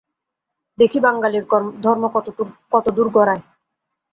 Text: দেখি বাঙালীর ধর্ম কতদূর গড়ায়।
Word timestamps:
দেখি 0.79 0.99
বাঙালীর 0.99 1.45
ধর্ম 1.83 2.03
কতদূর 2.73 3.07
গড়ায়। 3.15 3.43